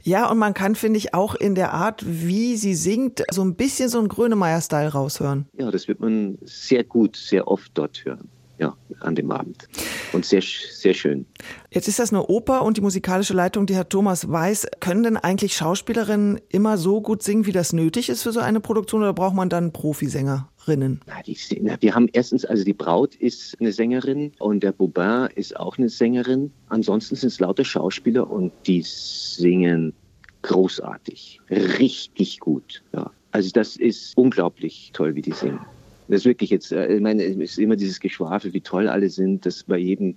Ja, 0.03 0.29
und 0.29 0.37
man 0.37 0.53
kann, 0.53 0.75
finde 0.75 0.97
ich, 0.97 1.13
auch 1.13 1.35
in 1.35 1.55
der 1.55 1.73
Art, 1.73 2.03
wie 2.05 2.55
sie 2.57 2.75
singt, 2.75 3.23
so 3.31 3.43
ein 3.43 3.55
bisschen 3.55 3.89
so 3.89 3.99
einen 3.99 4.07
Grönemeyer-Style 4.07 4.89
raushören. 4.89 5.47
Ja, 5.57 5.71
das 5.71 5.87
wird 5.87 5.99
man 5.99 6.37
sehr 6.43 6.83
gut, 6.83 7.15
sehr 7.15 7.47
oft 7.47 7.71
dort 7.73 8.05
hören. 8.05 8.29
Ja, 8.57 8.73
an 9.01 9.15
dem 9.15 9.31
Abend. 9.31 9.67
Und 10.13 10.25
sehr, 10.25 10.41
sehr 10.41 10.93
schön. 10.93 11.25
Jetzt 11.71 11.89
ist 11.89 11.99
das 11.99 12.13
eine 12.13 12.25
Oper 12.27 12.63
und 12.63 12.77
die 12.77 12.81
musikalische 12.81 13.33
Leitung, 13.33 13.65
die 13.65 13.75
Herr 13.75 13.89
Thomas 13.89 14.31
weiß. 14.31 14.67
Können 14.79 15.03
denn 15.03 15.17
eigentlich 15.17 15.57
Schauspielerinnen 15.57 16.39
immer 16.47 16.77
so 16.77 17.01
gut 17.01 17.21
singen, 17.21 17.45
wie 17.45 17.51
das 17.51 17.73
nötig 17.73 18.07
ist 18.07 18.23
für 18.23 18.31
so 18.31 18.39
eine 18.39 18.61
Produktion 18.61 19.01
oder 19.01 19.11
braucht 19.11 19.35
man 19.35 19.49
dann 19.49 19.73
Profisänger? 19.73 20.47
Sängerinnen? 20.65 20.99
Na, 21.07 21.21
die, 21.21 21.37
na, 21.61 21.77
wir 21.79 21.95
haben 21.95 22.09
erstens, 22.13 22.45
also 22.45 22.63
die 22.63 22.73
Braut 22.73 23.15
ist 23.15 23.55
eine 23.59 23.71
Sängerin 23.71 24.31
und 24.39 24.63
der 24.63 24.71
Bobin 24.71 25.29
ist 25.35 25.55
auch 25.57 25.77
eine 25.77 25.89
Sängerin. 25.89 26.51
Ansonsten 26.69 27.15
sind 27.15 27.29
es 27.29 27.39
lauter 27.39 27.63
Schauspieler 27.63 28.29
und 28.29 28.51
die 28.65 28.81
singen 28.83 29.93
großartig, 30.41 31.41
richtig 31.49 32.39
gut. 32.39 32.83
Ja. 32.93 33.11
Also 33.31 33.49
das 33.51 33.75
ist 33.75 34.17
unglaublich 34.17 34.91
toll, 34.93 35.15
wie 35.15 35.21
die 35.21 35.31
singen. 35.31 35.59
Das 36.07 36.19
ist 36.21 36.25
wirklich 36.25 36.51
jetzt, 36.51 36.71
äh, 36.71 36.95
ich 36.95 37.01
meine, 37.01 37.23
es 37.23 37.35
ist 37.35 37.59
immer 37.59 37.75
dieses 37.75 37.99
Geschwafel, 37.99 38.53
wie 38.53 38.61
toll 38.61 38.87
alle 38.87 39.09
sind, 39.09 39.45
das 39.45 39.63
bei 39.63 39.77
jedem 39.77 40.15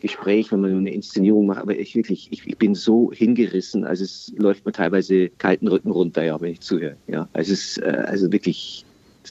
Gespräch, 0.00 0.50
wenn 0.50 0.62
man 0.62 0.74
eine 0.74 0.92
Inszenierung 0.92 1.46
macht, 1.46 1.60
aber 1.60 1.78
ich 1.78 1.94
wirklich, 1.94 2.28
ich, 2.30 2.46
ich 2.46 2.56
bin 2.56 2.74
so 2.74 3.12
hingerissen, 3.12 3.84
also 3.84 4.02
es 4.02 4.32
läuft 4.36 4.64
mir 4.64 4.72
teilweise 4.72 5.28
kalten 5.28 5.68
Rücken 5.68 5.90
runter, 5.90 6.24
ja, 6.24 6.40
wenn 6.40 6.52
ich 6.52 6.60
zuhöre. 6.60 6.96
Ja, 7.06 7.28
also 7.34 7.52
es 7.52 7.76
ist 7.76 7.82
äh, 7.82 8.04
also 8.06 8.32
wirklich 8.32 8.86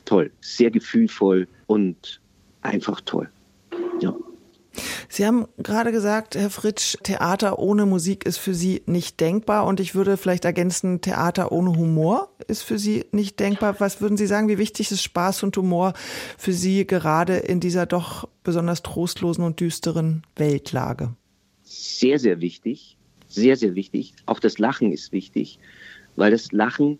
toll, 0.06 0.32
sehr 0.42 0.72
gefühlvoll 0.72 1.48
und 1.68 2.22
einfach 2.62 3.02
toll. 3.02 3.30
Ja. 4.02 4.16
Sie 5.10 5.26
haben 5.26 5.48
gerade 5.58 5.92
gesagt, 5.92 6.36
Herr 6.36 6.50
Fritsch, 6.50 6.96
Theater 7.04 7.60
ohne 7.60 7.86
Musik 7.86 8.26
ist 8.26 8.38
für 8.38 8.54
Sie 8.54 8.84
nicht 8.86 9.20
denkbar. 9.20 9.66
Und 9.66 9.80
ich 9.80 9.96
würde 9.96 10.18
vielleicht 10.18 10.46
ergänzen, 10.46 11.02
Theater 11.02 11.52
ohne 11.52 11.76
Humor 11.76 12.30
ist 12.48 12.62
für 12.62 12.78
Sie 12.78 13.06
nicht 13.12 13.40
denkbar. 13.40 13.80
Was 13.80 14.02
würden 14.02 14.18
Sie 14.18 14.28
sagen, 14.28 14.48
wie 14.48 14.58
wichtig 14.58 14.92
ist 14.92 15.04
Spaß 15.04 15.44
und 15.44 15.58
Humor 15.58 15.94
für 16.38 16.54
Sie 16.54 16.86
gerade 16.86 17.38
in 17.38 17.60
dieser 17.60 17.86
doch 17.86 18.30
besonders 18.44 18.84
trostlosen 18.84 19.44
und 19.44 19.60
düsteren 19.60 20.24
Weltlage? 20.36 21.16
Sehr, 21.64 22.20
sehr 22.20 22.40
wichtig. 22.40 22.98
Sehr, 23.28 23.58
sehr 23.58 23.76
wichtig. 23.76 24.14
Auch 24.26 24.40
das 24.40 24.58
Lachen 24.58 24.92
ist 24.92 25.12
wichtig, 25.12 25.60
weil 26.16 26.32
das 26.32 26.52
Lachen 26.52 27.00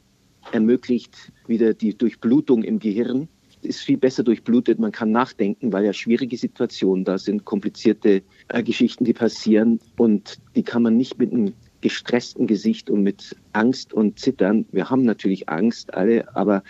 ermöglicht 0.52 1.32
wieder 1.48 1.74
die 1.74 1.98
Durchblutung 1.98 2.64
im 2.64 2.80
Gehirn 2.80 3.28
ist 3.62 3.82
viel 3.82 3.98
besser 3.98 4.24
durchblutet. 4.24 4.80
Man 4.80 4.92
kann 4.92 5.12
nachdenken, 5.12 5.74
weil 5.74 5.86
ja 5.86 5.94
schwierige 5.94 6.38
Situationen 6.38 7.04
da 7.04 7.18
sind, 7.18 7.46
komplizierte 7.46 8.22
äh, 8.48 8.64
Geschichten, 8.64 9.04
die 9.04 9.14
passieren. 9.14 9.80
Und 9.98 10.40
die 10.56 10.64
kann 10.64 10.84
man 10.84 10.98
nicht 10.98 11.20
mit 11.20 11.34
einem 11.34 11.54
gestressten 11.82 12.48
Gesicht 12.48 12.90
und 12.90 13.04
mit 13.04 13.36
Angst 13.54 13.94
und 13.94 14.20
Zittern. 14.20 14.66
Wir 14.72 14.90
haben 14.90 15.04
natürlich 15.04 15.50
Angst 15.50 15.94
alle, 15.94 16.36
aber 16.36 16.64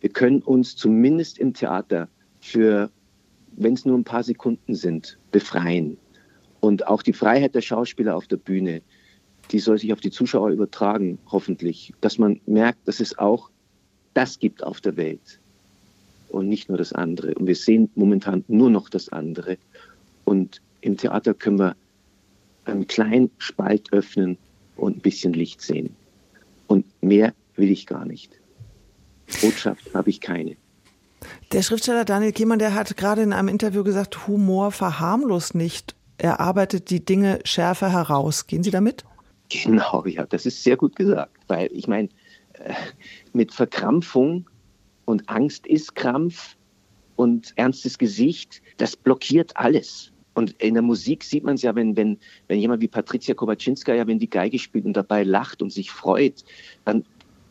wir 0.00 0.10
können 0.10 0.42
uns 0.42 0.76
zumindest 0.76 1.38
im 1.38 1.54
Theater 1.54 2.08
für, 2.40 2.90
wenn 3.56 3.74
es 3.74 3.84
nur 3.84 3.96
ein 3.96 4.04
paar 4.04 4.22
Sekunden 4.22 4.74
sind, 4.74 5.18
befreien. 5.32 5.96
Und 6.60 6.86
auch 6.86 7.02
die 7.02 7.12
Freiheit 7.12 7.54
der 7.54 7.60
Schauspieler 7.60 8.16
auf 8.16 8.26
der 8.26 8.38
Bühne, 8.38 8.82
die 9.50 9.58
soll 9.58 9.78
sich 9.78 9.92
auf 9.92 10.00
die 10.00 10.10
Zuschauer 10.10 10.50
übertragen, 10.50 11.18
hoffentlich. 11.30 11.92
Dass 12.00 12.18
man 12.18 12.40
merkt, 12.46 12.86
dass 12.88 13.00
es 13.00 13.18
auch 13.18 13.50
das 14.14 14.38
gibt 14.38 14.62
auf 14.62 14.80
der 14.80 14.96
Welt 14.96 15.40
und 16.28 16.48
nicht 16.48 16.68
nur 16.68 16.78
das 16.78 16.92
andere. 16.92 17.34
Und 17.34 17.46
wir 17.46 17.56
sehen 17.56 17.90
momentan 17.94 18.44
nur 18.48 18.70
noch 18.70 18.88
das 18.88 19.08
andere. 19.08 19.56
Und 20.24 20.60
im 20.80 20.96
Theater 20.96 21.34
können 21.34 21.58
wir 21.58 21.76
einen 22.64 22.86
kleinen 22.86 23.30
Spalt 23.38 23.92
öffnen 23.92 24.38
und 24.76 24.96
ein 24.98 25.00
bisschen 25.00 25.32
Licht 25.32 25.60
sehen. 25.60 25.94
Und 26.66 26.86
mehr 27.02 27.34
will 27.56 27.70
ich 27.70 27.86
gar 27.86 28.04
nicht. 28.04 28.32
Botschaft 29.40 29.94
habe 29.94 30.10
ich 30.10 30.20
keine. 30.20 30.56
Der 31.52 31.62
Schriftsteller 31.62 32.04
Daniel 32.04 32.32
Kiemann, 32.32 32.58
der 32.58 32.74
hat 32.74 32.96
gerade 32.96 33.22
in 33.22 33.32
einem 33.32 33.48
Interview 33.48 33.84
gesagt, 33.84 34.26
Humor 34.26 34.72
verharmlost 34.72 35.54
nicht. 35.54 35.94
Er 36.18 36.40
arbeitet 36.40 36.90
die 36.90 37.04
Dinge 37.04 37.40
schärfer 37.44 37.90
heraus. 37.90 38.46
Gehen 38.46 38.62
Sie 38.62 38.70
damit? 38.70 39.04
Genau, 39.50 40.04
ja, 40.06 40.26
das 40.26 40.46
ist 40.46 40.62
sehr 40.62 40.76
gut 40.76 40.96
gesagt. 40.96 41.36
Weil 41.48 41.70
ich 41.72 41.86
meine, 41.86 42.08
äh, 42.54 42.74
mit 43.32 43.52
Verkrampfung 43.52 44.48
und 45.04 45.28
Angst 45.28 45.66
ist 45.66 45.94
Krampf 45.94 46.56
und 47.16 47.52
ernstes 47.56 47.98
Gesicht, 47.98 48.62
das 48.78 48.96
blockiert 48.96 49.56
alles. 49.56 50.12
Und 50.34 50.52
in 50.60 50.74
der 50.74 50.82
Musik 50.82 51.22
sieht 51.22 51.44
man 51.44 51.54
es 51.54 51.62
ja, 51.62 51.74
wenn, 51.76 51.96
wenn, 51.96 52.18
wenn 52.48 52.58
jemand 52.58 52.82
wie 52.82 52.88
Patricia 52.88 53.34
Kowaczynska, 53.34 53.94
ja, 53.94 54.06
wenn 54.06 54.18
die 54.18 54.30
Geige 54.30 54.58
spielt 54.58 54.84
und 54.84 54.96
dabei 54.96 55.22
lacht 55.22 55.62
und 55.62 55.72
sich 55.72 55.90
freut, 55.90 56.44
dann 56.84 57.04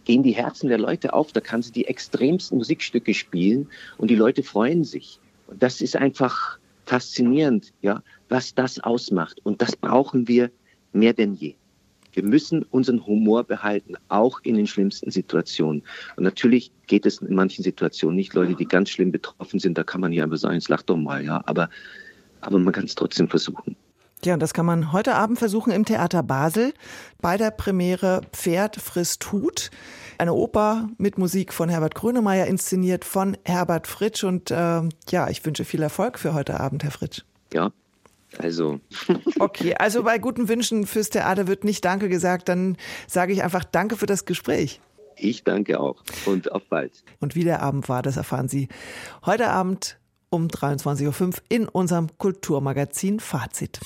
gehen 0.04 0.24
die 0.24 0.34
Herzen 0.34 0.68
der 0.68 0.80
Leute 0.80 1.14
auf. 1.14 1.32
Da 1.32 1.40
kann 1.40 1.62
sie 1.62 1.72
die 1.72 1.88
extremsten 1.88 2.58
Musikstücke 2.58 3.14
spielen 3.14 3.70
und 3.98 4.10
die 4.10 4.16
Leute 4.16 4.44
freuen 4.44 4.84
sich. 4.84 5.20
Und 5.48 5.64
das 5.64 5.80
ist 5.80 5.96
einfach 5.96 6.60
faszinierend, 6.86 7.74
ja, 7.82 8.04
was 8.28 8.54
das 8.54 8.80
ausmacht. 8.82 9.40
Und 9.46 9.62
das 9.62 9.78
brauchen 9.78 10.28
wir 10.28 10.52
mehr 10.92 11.14
denn 11.14 11.36
je. 11.36 11.56
Wir 12.14 12.24
müssen 12.24 12.64
unseren 12.64 13.06
Humor 13.06 13.44
behalten, 13.44 13.96
auch 14.08 14.40
in 14.44 14.56
den 14.56 14.68
schlimmsten 14.68 15.12
Situationen. 15.12 15.84
Und 16.16 16.24
natürlich 16.24 16.72
geht 16.88 17.06
es 17.06 17.18
in 17.20 17.36
manchen 17.36 17.64
Situationen 17.64 18.16
nicht. 18.16 18.34
Leute, 18.34 18.56
die 18.56 18.66
ganz 18.66 18.90
schlimm 18.90 19.12
betroffen 19.12 19.60
sind, 19.60 19.78
da 19.78 19.84
kann 19.84 20.02
man 20.02 20.14
ja 20.14 20.24
einfach 20.24 20.38
sagen, 20.38 20.58
es 20.58 20.70
lacht 20.70 20.90
doch 20.90 20.98
mal, 20.98 21.24
ja. 21.24 21.42
Aber, 21.46 21.70
aber 22.42 22.60
man 22.60 22.74
kann 22.74 22.86
es 22.86 22.96
trotzdem 22.96 23.28
versuchen. 23.28 23.76
Ja, 24.26 24.36
und 24.36 24.40
das 24.40 24.54
kann 24.54 24.66
man 24.66 24.94
heute 24.94 25.16
Abend 25.16 25.38
versuchen 25.38 25.74
im 25.74 25.84
Theater 25.84 26.24
Basel 26.24 26.74
bei 27.22 27.36
der 27.36 27.52
Premiere 27.52 28.22
Pferd 28.32 28.78
frisst 28.78 29.32
Hut. 29.34 29.70
Eine 30.18 30.34
Oper 30.34 30.88
mit 30.98 31.18
Musik 31.18 31.52
von 31.52 31.68
Herbert 31.68 31.96
Grönemeyer 31.96 32.48
inszeniert 32.48 33.04
von 33.04 33.36
Herbert 33.44 33.86
Fritsch. 33.86 34.24
Und 34.24 34.50
äh, 34.50 34.82
ja, 35.10 35.30
ich 35.30 35.46
wünsche 35.46 35.66
viel 35.66 35.82
Erfolg 35.82 36.20
für 36.20 36.34
heute 36.34 36.60
Abend, 36.60 36.84
Herr 36.84 36.92
Fritsch. 36.92 37.24
Ja, 37.52 37.72
also. 38.40 38.80
Okay, 39.40 39.76
also 39.76 40.04
bei 40.04 40.18
guten 40.18 40.48
Wünschen 40.48 40.86
fürs 40.86 41.10
Theater 41.10 41.48
wird 41.48 41.64
nicht 41.64 41.84
Danke 41.84 42.10
gesagt, 42.10 42.50
dann 42.50 42.78
sage 43.08 43.34
ich 43.34 43.44
einfach 43.44 43.64
Danke 43.64 43.98
für 43.98 44.06
das 44.06 44.26
Gespräch. 44.26 44.80
Ich 45.16 45.44
danke 45.44 45.80
auch 45.80 46.04
und 46.26 46.52
auf 46.52 46.64
bald. 46.70 47.04
Und 47.20 47.36
wie 47.36 47.44
der 47.44 47.62
Abend 47.62 47.88
war, 47.90 48.02
das 48.02 48.18
erfahren 48.18 48.48
Sie 48.48 48.68
heute 49.26 49.50
Abend 49.50 50.00
um 50.30 50.48
23.05 50.48 51.22
Uhr 51.22 51.34
in 51.50 51.68
unserem 51.68 52.08
Kulturmagazin 52.18 53.20
Fazit. 53.20 53.80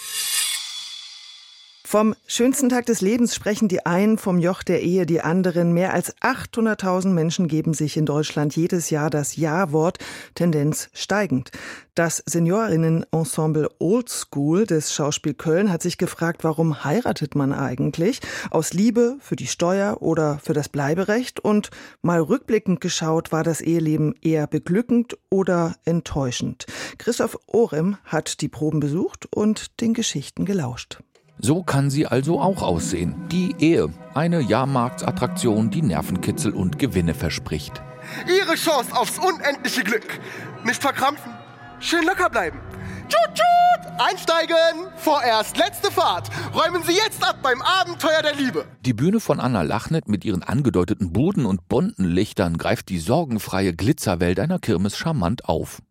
Vom 1.89 2.15
schönsten 2.27 2.67
Tag 2.67 2.85
des 2.87 2.99
Lebens 2.99 3.33
sprechen 3.33 3.69
die 3.69 3.85
einen, 3.85 4.17
vom 4.17 4.39
Joch 4.39 4.61
der 4.61 4.81
Ehe 4.81 5.05
die 5.05 5.21
anderen. 5.21 5.71
Mehr 5.71 5.93
als 5.93 6.13
800.000 6.17 7.13
Menschen 7.13 7.47
geben 7.47 7.73
sich 7.73 7.95
in 7.95 8.05
Deutschland 8.05 8.57
jedes 8.57 8.89
Jahr 8.89 9.09
das 9.09 9.37
Ja-Wort, 9.37 9.97
Tendenz 10.35 10.89
steigend. 10.91 11.51
Das 11.95 12.21
Seniorinnenensemble 12.25 13.69
Old 13.79 14.09
School 14.09 14.65
des 14.65 14.93
Schauspiel 14.93 15.33
Köln 15.33 15.71
hat 15.71 15.81
sich 15.81 15.97
gefragt, 15.97 16.43
warum 16.43 16.83
heiratet 16.83 17.35
man 17.35 17.53
eigentlich? 17.53 18.19
Aus 18.51 18.73
Liebe, 18.73 19.15
für 19.21 19.37
die 19.37 19.47
Steuer 19.47 20.01
oder 20.01 20.39
für 20.43 20.53
das 20.53 20.67
Bleiberecht? 20.67 21.39
Und 21.39 21.69
mal 22.01 22.19
rückblickend 22.19 22.81
geschaut, 22.81 23.31
war 23.31 23.45
das 23.45 23.61
Eheleben 23.61 24.13
eher 24.21 24.45
beglückend 24.45 25.17
oder 25.29 25.77
enttäuschend? 25.85 26.65
Christoph 26.97 27.39
Orem 27.47 27.95
hat 28.03 28.41
die 28.41 28.49
Proben 28.49 28.81
besucht 28.81 29.25
und 29.33 29.79
den 29.79 29.93
Geschichten 29.93 30.43
gelauscht. 30.43 30.99
So 31.39 31.63
kann 31.63 31.89
sie 31.89 32.07
also 32.07 32.39
auch 32.39 32.61
aussehen. 32.61 33.15
Die 33.31 33.55
Ehe. 33.59 33.89
Eine 34.13 34.41
Jahrmarktsattraktion, 34.41 35.69
die 35.69 35.83
Nervenkitzel 35.83 36.53
und 36.53 36.79
Gewinne 36.79 37.13
verspricht. 37.13 37.81
Ihre 38.27 38.55
Chance 38.55 38.95
aufs 38.95 39.19
unendliche 39.19 39.83
Glück. 39.83 40.19
Nicht 40.63 40.81
verkrampfen. 40.81 41.31
Schön 41.79 42.05
locker 42.05 42.29
bleiben. 42.29 42.59
Tschut, 43.07 43.35
tschut! 43.35 44.01
Einsteigen! 44.01 44.87
Vorerst 44.97 45.57
letzte 45.57 45.91
Fahrt. 45.91 46.29
Räumen 46.53 46.83
Sie 46.83 46.93
jetzt 46.93 47.23
ab 47.23 47.37
beim 47.41 47.61
Abenteuer 47.61 48.21
der 48.21 48.35
Liebe. 48.35 48.65
Die 48.85 48.93
Bühne 48.93 49.19
von 49.19 49.39
Anna 49.39 49.61
Lachnet 49.61 50.07
mit 50.07 50.25
ihren 50.25 50.43
angedeuteten 50.43 51.13
Buden 51.13 51.45
und 51.45 51.69
bunten 51.69 52.05
Lichtern 52.05 52.57
greift 52.57 52.89
die 52.89 52.99
sorgenfreie 52.99 53.73
Glitzerwelt 53.73 54.39
einer 54.39 54.59
Kirmes 54.59 54.97
charmant 54.97 55.45
auf. 55.45 55.81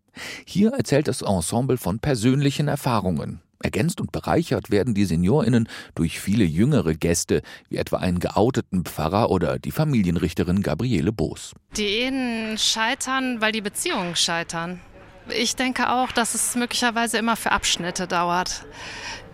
Hier 0.45 0.73
erzählt 0.73 1.09
das 1.09 1.23
Ensemble 1.23 1.79
von 1.79 1.99
persönlichen 1.99 2.69
Erfahrungen. 2.69 3.41
Ergänzt 3.63 4.01
und 4.01 4.13
bereichert 4.13 4.71
werden 4.71 4.95
die 4.95 5.05
SeniorInnen 5.05 5.69
durch 5.95 6.21
viele 6.21 6.45
jüngere 6.45 6.95
Gäste, 6.95 7.43
wie 7.69 7.77
etwa 7.77 7.99
einen 7.99 8.21
geouteten 8.21 8.85
Pfarrer 8.85 9.31
oder 9.31 9.59
die 9.59 9.71
Familienrichterin 9.71 10.63
Gabriele 10.63 11.13
Boos. 11.13 11.53
Die 11.77 11.85
Ehen 11.85 12.59
scheitern, 12.59 13.41
weil 13.41 13.53
die 13.53 13.63
Beziehungen 13.63 14.17
scheitern. 14.17 14.81
Ich 15.29 15.57
denke 15.57 15.91
auch, 15.91 16.13
dass 16.13 16.35
es 16.35 16.55
möglicherweise 16.55 17.19
immer 17.19 17.37
für 17.37 17.51
Abschnitte 17.51 18.07
dauert, 18.07 18.65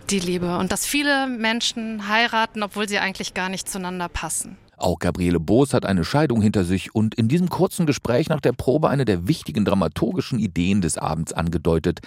die 0.09 0.19
Liebe. 0.19 0.57
Und 0.57 0.71
dass 0.71 0.85
viele 0.85 1.27
Menschen 1.27 2.07
heiraten, 2.07 2.63
obwohl 2.63 2.89
sie 2.89 2.99
eigentlich 2.99 3.33
gar 3.33 3.49
nicht 3.49 3.69
zueinander 3.69 4.09
passen. 4.09 4.57
Auch 4.77 4.99
Gabriele 4.99 5.39
Boos 5.39 5.73
hat 5.73 5.85
eine 5.85 6.03
Scheidung 6.03 6.41
hinter 6.41 6.63
sich 6.63 6.93
und 6.95 7.15
in 7.15 7.27
diesem 7.27 7.49
kurzen 7.49 7.85
Gespräch 7.85 8.29
nach 8.29 8.41
der 8.41 8.53
Probe 8.53 8.89
eine 8.89 9.05
der 9.05 9.27
wichtigen 9.27 9.65
dramaturgischen 9.65 10.39
Ideen 10.39 10.81
des 10.81 10.97
Abends 10.97 11.31
angedeutet. 11.33 11.99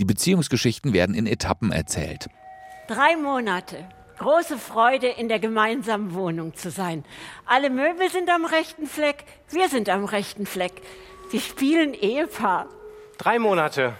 Die 0.00 0.04
Beziehungsgeschichten 0.04 0.92
werden 0.92 1.14
in 1.14 1.26
Etappen 1.26 1.70
erzählt. 1.70 2.28
Drei 2.88 3.16
Monate. 3.16 3.76
Große 4.18 4.58
Freude, 4.58 5.08
in 5.08 5.28
der 5.28 5.40
gemeinsamen 5.40 6.14
Wohnung 6.14 6.54
zu 6.54 6.70
sein. 6.70 7.04
Alle 7.46 7.68
Möbel 7.68 8.08
sind 8.10 8.30
am 8.30 8.44
rechten 8.44 8.86
Fleck, 8.86 9.24
wir 9.50 9.68
sind 9.68 9.88
am 9.88 10.04
rechten 10.04 10.46
Fleck. 10.46 10.82
Sie 11.30 11.40
spielen 11.40 11.94
Ehepaar. 11.94 12.66
Drei 13.18 13.38
Monate. 13.38 13.94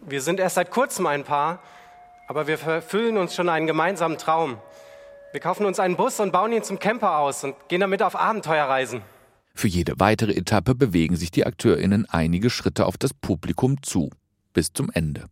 Wir 0.00 0.20
sind 0.20 0.40
erst 0.40 0.56
seit 0.56 0.70
kurzem 0.70 1.06
ein 1.06 1.24
Paar, 1.24 1.60
aber 2.26 2.46
wir 2.46 2.58
verfüllen 2.58 3.16
uns 3.16 3.34
schon 3.34 3.48
einen 3.48 3.66
gemeinsamen 3.66 4.18
Traum. 4.18 4.58
Wir 5.36 5.42
kaufen 5.42 5.66
uns 5.66 5.78
einen 5.78 5.96
Bus 5.96 6.18
und 6.18 6.32
bauen 6.32 6.50
ihn 6.50 6.62
zum 6.62 6.78
Camper 6.78 7.18
aus 7.18 7.44
und 7.44 7.54
gehen 7.68 7.82
damit 7.82 8.02
auf 8.02 8.16
Abenteuerreisen. 8.16 9.02
Für 9.54 9.68
jede 9.68 10.00
weitere 10.00 10.32
Etappe 10.32 10.74
bewegen 10.74 11.14
sich 11.14 11.30
die 11.30 11.44
AkteurInnen 11.44 12.06
einige 12.08 12.48
Schritte 12.48 12.86
auf 12.86 12.96
das 12.96 13.12
Publikum 13.12 13.82
zu. 13.82 14.08
Bis 14.54 14.72
zum 14.72 14.90
Ende. 14.94 15.26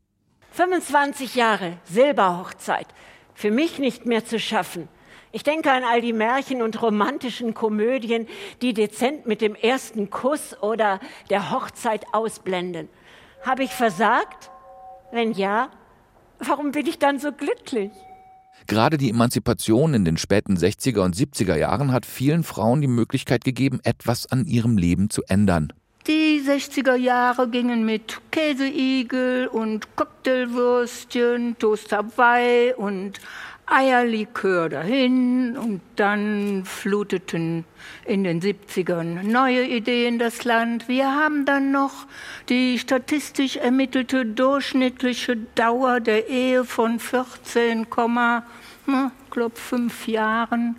25 0.50 1.36
Jahre 1.36 1.78
Silberhochzeit. 1.84 2.86
Für 3.32 3.50
mich 3.50 3.78
nicht 3.78 4.04
mehr 4.04 4.26
zu 4.26 4.38
schaffen. 4.38 4.90
Ich 5.32 5.42
denke 5.42 5.72
an 5.72 5.84
all 5.84 6.02
die 6.02 6.12
Märchen 6.12 6.60
und 6.60 6.82
romantischen 6.82 7.54
Komödien, 7.54 8.28
die 8.60 8.74
dezent 8.74 9.24
mit 9.24 9.40
dem 9.40 9.54
ersten 9.54 10.10
Kuss 10.10 10.54
oder 10.60 11.00
der 11.30 11.50
Hochzeit 11.50 12.04
ausblenden. 12.12 12.90
Habe 13.42 13.64
ich 13.64 13.70
versagt? 13.70 14.50
Wenn 15.12 15.32
ja, 15.32 15.70
warum 16.40 16.72
bin 16.72 16.86
ich 16.86 16.98
dann 16.98 17.18
so 17.18 17.32
glücklich? 17.32 17.90
Gerade 18.66 18.96
die 18.96 19.10
Emanzipation 19.10 19.94
in 19.94 20.04
den 20.04 20.16
späten 20.16 20.56
60er 20.56 21.00
und 21.00 21.14
70er 21.14 21.56
Jahren 21.56 21.92
hat 21.92 22.06
vielen 22.06 22.44
Frauen 22.44 22.80
die 22.80 22.86
Möglichkeit 22.86 23.44
gegeben, 23.44 23.80
etwas 23.84 24.30
an 24.30 24.46
ihrem 24.46 24.78
Leben 24.78 25.10
zu 25.10 25.22
ändern. 25.28 25.72
Die 26.06 26.42
60er 26.46 26.96
Jahre 26.96 27.48
gingen 27.48 27.86
mit 27.86 28.20
Käseigel 28.30 29.46
und 29.46 29.96
Cocktailwürstchen, 29.96 31.56
Toast 31.58 31.92
Hawaii 31.92 32.74
und 32.74 33.20
Eierlikör 33.66 34.68
dahin 34.68 35.56
und 35.56 35.80
dann 35.96 36.64
fluteten 36.64 37.64
in 38.04 38.24
den 38.24 38.40
70ern 38.40 39.22
neue 39.22 39.64
Ideen 39.64 40.18
das 40.18 40.44
Land. 40.44 40.86
Wir 40.86 41.06
haben 41.06 41.46
dann 41.46 41.72
noch 41.72 42.06
die 42.48 42.78
statistisch 42.78 43.56
ermittelte 43.56 44.26
durchschnittliche 44.26 45.36
Dauer 45.54 46.00
der 46.00 46.28
Ehe 46.28 46.64
von 46.64 46.98
14, 46.98 47.86
hm, 48.84 49.10
glaub 49.30 49.56
fünf 49.56 50.08
Jahren 50.08 50.76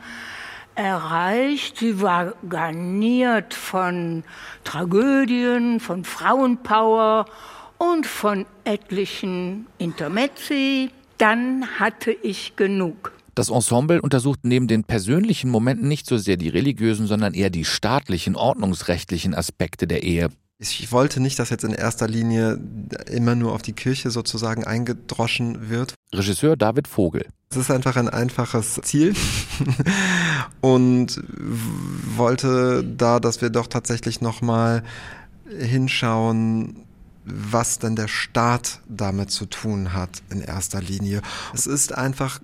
erreicht. 0.75 1.77
Sie 1.80 2.01
war 2.01 2.34
garniert 2.48 3.56
von 3.56 4.24
Tragödien, 4.63 5.80
von 5.80 6.04
Frauenpower 6.04 7.25
und 7.80 8.06
von 8.06 8.46
etlichen 8.63 9.65
Intermezzi 9.80 10.92
dann 11.18 11.66
hatte 11.80 12.12
ich 12.12 12.56
genug. 12.56 13.14
Das 13.36 13.50
Ensemble 13.50 14.02
untersucht 14.02 14.40
neben 14.44 14.68
den 14.68 14.86
persönlichen 14.86 15.50
Momenten 15.50 15.88
nicht 15.88 16.08
so 16.08 16.18
sehr 16.18 16.38
die 16.38 16.50
religiösen, 16.50 17.06
sondern 17.06 17.34
eher 17.34 17.50
die 17.50 17.66
staatlichen, 17.66 18.36
ordnungsrechtlichen 18.36 19.36
Aspekte 19.36 19.88
der 19.88 20.04
Ehe. 20.04 20.30
Ich 20.58 20.90
wollte 20.94 21.20
nicht, 21.20 21.38
dass 21.38 21.50
jetzt 21.50 21.66
in 21.66 21.74
erster 21.74 22.08
Linie 22.08 22.58
immer 23.12 23.36
nur 23.36 23.52
auf 23.52 23.62
die 23.62 23.74
Kirche 23.74 24.10
sozusagen 24.10 24.64
eingedroschen 24.64 25.70
wird. 25.70 25.96
Regisseur 26.14 26.56
David 26.56 26.88
Vogel. 26.88 27.26
Es 27.50 27.58
ist 27.58 27.72
einfach 27.72 27.98
ein 27.98 28.08
einfaches 28.08 28.80
Ziel 28.84 29.14
und 30.62 31.22
wollte 32.16 32.86
da, 32.86 33.20
dass 33.20 33.42
wir 33.42 33.50
doch 33.50 33.68
tatsächlich 33.68 34.22
nochmal 34.22 34.84
hinschauen, 35.60 36.85
was 37.25 37.79
denn 37.79 37.96
der 37.96 38.08
Staat 38.08 38.82
damit 38.88 39.32
zu 39.32 39.46
tun 39.48 39.94
hat 39.94 40.22
in 40.29 40.41
erster 40.41 40.82
Linie. 40.82 41.22
Es 41.53 41.65
ist 41.65 41.94
einfach 41.94 42.39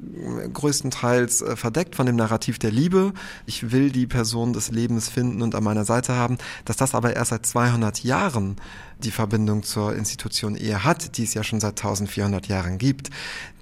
größtenteils 0.54 1.42
äh, 1.42 1.56
verdeckt 1.56 1.96
von 1.96 2.06
dem 2.06 2.16
Narrativ 2.16 2.58
der 2.58 2.72
Liebe. 2.72 3.14
Ich 3.46 3.72
will 3.72 3.92
die 3.92 4.08
Person 4.08 4.54
des 4.54 4.72
Lebens 4.72 5.08
finden 5.08 5.42
und 5.42 5.54
an 5.56 5.64
meiner 5.64 5.86
Seite 5.86 6.16
haben. 6.16 6.38
Dass 6.66 6.78
das 6.78 6.96
aber 6.96 7.16
erst 7.16 7.30
seit 7.30 7.46
200 7.46 8.04
Jahren 8.04 8.56
die 9.00 9.12
Verbindung 9.12 9.64
zur 9.64 9.96
Institution 9.96 10.56
Ehe 10.56 10.84
hat, 10.84 11.18
die 11.18 11.24
es 11.24 11.34
ja 11.34 11.44
schon 11.44 11.60
seit 11.60 11.80
1400 11.80 12.48
Jahren 12.48 12.78
gibt, 12.78 13.10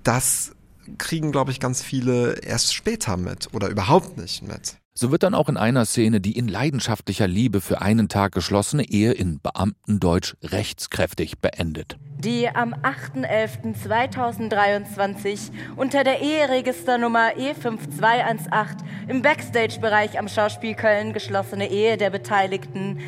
das 0.03 0.53
kriegen, 0.97 1.31
glaube 1.31 1.51
ich, 1.51 1.59
ganz 1.59 1.81
viele 1.81 2.39
erst 2.39 2.73
später 2.73 3.17
mit 3.17 3.53
oder 3.53 3.67
überhaupt 3.69 4.17
nicht 4.17 4.41
mit. 4.41 4.77
So 5.01 5.11
wird 5.11 5.23
dann 5.23 5.33
auch 5.33 5.47
in 5.47 5.55
einer 5.55 5.85
Szene 5.85 6.19
die 6.19 6.37
in 6.37 6.49
leidenschaftlicher 6.49 7.25
Liebe 7.25 7.61
für 7.61 7.79
einen 7.79 8.09
Tag 8.09 8.33
geschlossene 8.33 8.83
Ehe 8.83 9.13
in 9.13 9.39
Beamtendeutsch 9.39 10.35
rechtskräftig 10.43 11.39
beendet. 11.39 11.97
Die 12.17 12.49
am 12.49 12.73
8.11.2023 12.73 15.51
unter 15.77 16.03
der 16.03 16.19
Eheregisternummer 16.19 17.29
E5218 17.37 18.75
im 19.07 19.21
Backstage-Bereich 19.21 20.19
am 20.19 20.27
Schauspiel 20.27 20.75
Köln 20.75 21.13
geschlossene 21.13 21.71
Ehe 21.71 21.95
der 21.95 22.09
Beteiligten 22.09 22.99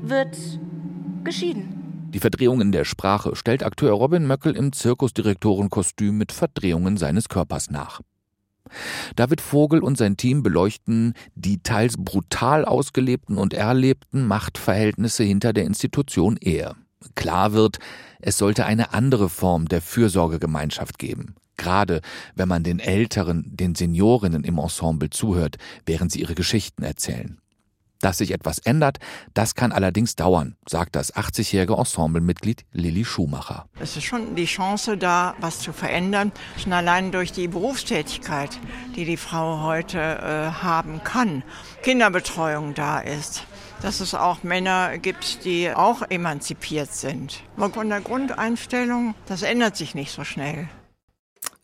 wird 0.00 0.38
geschieden. 1.22 2.08
Die 2.14 2.20
Verdrehungen 2.20 2.72
der 2.72 2.86
Sprache 2.86 3.36
stellt 3.36 3.62
Akteur 3.62 3.92
Robin 3.92 4.26
Möckel 4.26 4.56
im 4.56 4.72
Zirkusdirektorenkostüm 4.72 6.16
mit 6.16 6.32
Verdrehungen 6.32 6.96
seines 6.96 7.28
Körpers 7.28 7.70
nach. 7.70 8.00
David 9.16 9.40
Vogel 9.40 9.80
und 9.80 9.96
sein 9.98 10.16
Team 10.16 10.42
beleuchten 10.42 11.14
die 11.34 11.62
teils 11.62 11.96
brutal 11.98 12.64
ausgelebten 12.64 13.38
und 13.38 13.54
erlebten 13.54 14.26
Machtverhältnisse 14.26 15.24
hinter 15.24 15.52
der 15.52 15.64
Institution 15.64 16.36
Ehe. 16.40 16.74
Klar 17.14 17.52
wird, 17.52 17.78
es 18.20 18.38
sollte 18.38 18.66
eine 18.66 18.92
andere 18.92 19.28
Form 19.28 19.68
der 19.68 19.82
Fürsorgegemeinschaft 19.82 20.98
geben. 20.98 21.36
Gerade 21.56 22.00
wenn 22.34 22.48
man 22.48 22.62
den 22.62 22.80
Älteren, 22.80 23.44
den 23.46 23.74
Seniorinnen 23.74 24.44
im 24.44 24.58
Ensemble 24.58 25.10
zuhört, 25.10 25.56
während 25.86 26.12
sie 26.12 26.20
ihre 26.20 26.34
Geschichten 26.34 26.82
erzählen. 26.82 27.38
Dass 28.00 28.18
sich 28.18 28.32
etwas 28.32 28.58
ändert, 28.58 28.98
das 29.34 29.54
kann 29.54 29.72
allerdings 29.72 30.16
dauern, 30.16 30.56
sagt 30.68 30.96
das 30.96 31.14
80-jährige 31.14 31.74
Ensemblemitglied 31.74 32.64
Lilly 32.72 33.04
Schumacher. 33.04 33.66
Es 33.80 33.96
ist 33.96 34.04
schon 34.04 34.34
die 34.34 34.44
Chance 34.44 34.96
da, 34.96 35.34
was 35.40 35.60
zu 35.60 35.72
verändern, 35.72 36.32
schon 36.62 36.72
allein 36.72 37.12
durch 37.12 37.32
die 37.32 37.48
Berufstätigkeit, 37.48 38.58
die 38.94 39.04
die 39.04 39.16
Frau 39.16 39.62
heute 39.62 39.98
äh, 39.98 40.62
haben 40.62 41.02
kann. 41.04 41.42
Kinderbetreuung 41.82 42.74
da 42.74 43.00
ist 43.00 43.44
dass 43.82 44.00
es 44.00 44.14
auch 44.14 44.42
Männer 44.42 44.98
gibt, 44.98 45.44
die 45.44 45.70
auch 45.70 46.02
emanzipiert 46.08 46.92
sind. 46.92 47.42
Aber 47.56 47.70
von 47.70 47.88
der 47.88 48.00
Grundeinstellung, 48.00 49.14
das 49.26 49.42
ändert 49.42 49.76
sich 49.76 49.94
nicht 49.94 50.12
so 50.12 50.24
schnell 50.24 50.68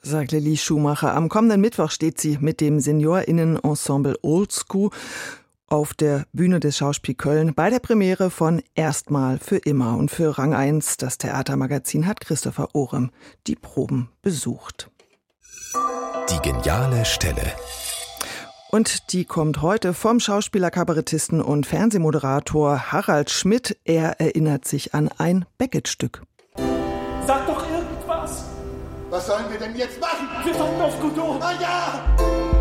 sagt 0.04 0.32
Lilly 0.32 0.56
Schumacher. 0.56 1.14
Am 1.14 1.28
kommenden 1.28 1.60
Mittwoch 1.60 1.92
steht 1.92 2.20
sie 2.20 2.36
mit 2.40 2.60
dem 2.60 2.80
Seniorinnen-Ensemble 2.80 4.16
Old 4.22 4.50
School 4.50 4.90
auf 5.72 5.94
der 5.94 6.26
Bühne 6.34 6.60
des 6.60 6.76
Schauspiel 6.76 7.14
Köln 7.14 7.54
bei 7.54 7.70
der 7.70 7.78
Premiere 7.78 8.28
von 8.30 8.62
Erstmal 8.74 9.38
für 9.38 9.56
immer. 9.56 9.96
Und 9.96 10.10
für 10.10 10.36
Rang 10.36 10.52
1, 10.52 10.98
das 10.98 11.16
Theatermagazin, 11.16 12.06
hat 12.06 12.20
Christopher 12.20 12.74
Orem 12.74 13.10
die 13.46 13.56
Proben 13.56 14.10
besucht. 14.20 14.90
Die 16.28 16.38
geniale 16.46 17.06
Stelle. 17.06 17.52
Und 18.70 19.14
die 19.14 19.24
kommt 19.24 19.62
heute 19.62 19.94
vom 19.94 20.20
Schauspieler, 20.20 20.70
Kabarettisten 20.70 21.40
und 21.40 21.66
Fernsehmoderator 21.66 22.92
Harald 22.92 23.30
Schmidt. 23.30 23.78
Er 23.84 24.20
erinnert 24.20 24.66
sich 24.66 24.94
an 24.94 25.08
ein 25.16 25.46
Beckett-Stück. 25.56 26.22
Sag 27.26 27.46
doch 27.46 27.64
irgendwas! 27.70 28.44
Was 29.08 29.26
sollen 29.26 29.50
wir 29.50 29.58
denn 29.58 29.74
jetzt 29.74 29.98
machen? 29.98 30.28
Wir 30.44 30.54
sollten 30.54 30.80
auf 30.82 31.00
Godot! 31.00 31.40
Ah 31.40 31.54
ja! 31.58 32.51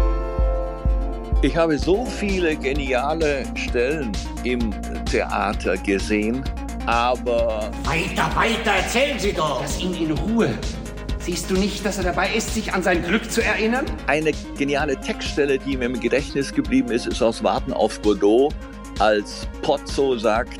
Ich 1.44 1.58
habe 1.58 1.76
so 1.80 2.06
viele 2.06 2.56
geniale 2.56 3.44
Stellen 3.56 4.12
im 4.44 4.72
Theater 5.06 5.76
gesehen, 5.76 6.44
aber. 6.86 7.72
Weiter, 7.84 8.30
weiter, 8.36 8.72
erzählen 8.78 9.18
Sie 9.18 9.34
doch! 9.34 9.60
Lass 9.60 9.82
ihn 9.82 9.96
in 9.96 10.12
Ruhe. 10.12 10.54
Siehst 11.18 11.50
du 11.50 11.56
nicht, 11.56 11.84
dass 11.84 11.98
er 11.98 12.04
dabei 12.04 12.30
ist, 12.36 12.54
sich 12.54 12.72
an 12.72 12.84
sein 12.84 13.02
Glück 13.02 13.32
zu 13.32 13.44
erinnern? 13.44 13.86
Eine 14.06 14.34
geniale 14.56 14.96
Textstelle, 15.02 15.58
die 15.58 15.78
mir 15.78 15.86
im 15.86 16.00
Gedächtnis 16.00 16.54
geblieben 16.54 16.92
ist, 16.92 17.08
ist 17.08 17.24
aus 17.24 17.44
Warten 17.44 17.74
auf 17.74 18.00
Godot, 18.04 18.54
als 19.00 19.48
Pozzo 19.64 20.18
sagt, 20.18 20.60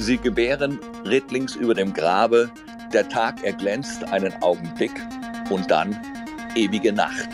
sie 0.00 0.18
gebären 0.18 0.80
rittlings 1.04 1.54
über 1.54 1.74
dem 1.74 1.94
Grabe, 1.94 2.50
der 2.92 3.08
Tag 3.08 3.44
erglänzt 3.44 4.02
einen 4.12 4.34
Augenblick 4.42 4.92
und 5.50 5.70
dann 5.70 5.96
ewige 6.56 6.92
Nacht. 6.92 7.28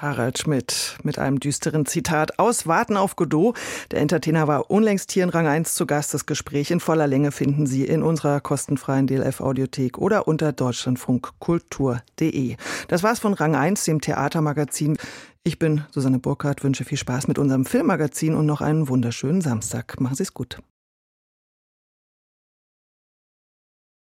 Harald 0.00 0.38
Schmidt 0.38 0.98
mit 1.02 1.18
einem 1.18 1.40
düsteren 1.40 1.86
Zitat 1.86 2.38
aus 2.38 2.66
Warten 2.66 2.96
auf 2.96 3.16
Godot. 3.16 3.56
Der 3.90 4.00
Entertainer 4.00 4.48
war 4.48 4.70
unlängst 4.70 5.12
hier 5.12 5.24
in 5.24 5.30
Rang 5.30 5.46
1 5.46 5.74
zu 5.74 5.86
Gast. 5.86 6.14
Das 6.14 6.26
Gespräch 6.26 6.70
in 6.70 6.80
voller 6.80 7.06
Länge 7.06 7.32
finden 7.32 7.66
Sie 7.66 7.84
in 7.84 8.02
unserer 8.02 8.40
kostenfreien 8.40 9.06
DLF-Audiothek 9.06 9.98
oder 9.98 10.28
unter 10.28 10.52
deutschlandfunkkultur.de. 10.52 12.56
Das 12.88 13.02
war's 13.02 13.18
von 13.18 13.34
Rang 13.34 13.54
1, 13.54 13.84
dem 13.84 14.00
Theatermagazin. 14.00 14.96
Ich 15.42 15.58
bin 15.58 15.84
Susanne 15.90 16.18
Burkhardt, 16.18 16.64
wünsche 16.64 16.84
viel 16.84 16.98
Spaß 16.98 17.28
mit 17.28 17.38
unserem 17.38 17.66
Filmmagazin 17.66 18.34
und 18.34 18.46
noch 18.46 18.60
einen 18.60 18.88
wunderschönen 18.88 19.40
Samstag. 19.40 20.00
Machen 20.00 20.16
Sie 20.16 20.22
es 20.22 20.34
gut. 20.34 20.58